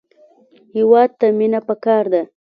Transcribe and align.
هېواد 0.75 1.09
ته 1.19 1.25
مینه 1.37 1.59
پکار 1.67 2.03
ده 2.13 2.21